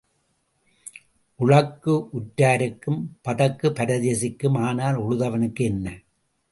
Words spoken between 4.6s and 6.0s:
ஆனால் உழுதவனுக்கு என்ன?